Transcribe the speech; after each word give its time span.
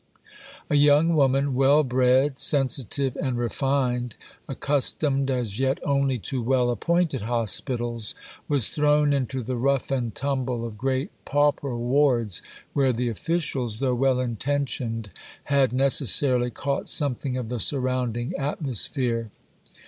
A 0.67 0.73
young 0.75 1.09
woman, 1.15 1.53
well 1.53 1.83
bred, 1.83 2.39
sensitive, 2.39 3.15
and 3.17 3.37
refined, 3.37 4.15
accustomed 4.47 5.29
as 5.29 5.59
yet 5.59 5.77
only 5.83 6.17
to 6.17 6.41
well 6.41 6.71
appointed 6.71 7.21
hospitals, 7.21 8.15
was 8.47 8.71
thrown 8.71 9.13
into 9.13 9.43
the 9.43 9.55
rough 9.57 9.91
and 9.91 10.15
tumble 10.15 10.65
of 10.65 10.75
great 10.75 11.11
pauper 11.23 11.77
wards, 11.77 12.41
where 12.73 12.91
the 12.91 13.09
officials, 13.09 13.77
though 13.77 13.93
well 13.93 14.19
intentioned, 14.19 15.11
had 15.43 15.71
necessarily 15.71 16.49
caught 16.49 16.89
something 16.89 17.37
of 17.37 17.49
the 17.49 17.59
surrounding 17.59 18.35
atmosphere. 18.37 19.29